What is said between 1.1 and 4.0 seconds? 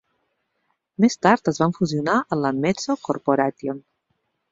tard es van fusionar en la METSO Corporation.